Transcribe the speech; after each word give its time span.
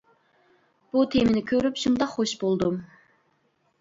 بۇ 0.95 1.03
تېمىنى 1.15 1.43
كۆرۈپ 1.53 1.77
شۇنداق 1.85 2.17
خوش 2.17 2.35
بولدۇم. 2.45 2.85